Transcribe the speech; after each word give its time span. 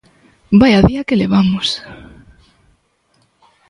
¡Vaia 0.59 0.79
día 0.89 1.07
que 1.07 1.19
levamos! 1.21 1.67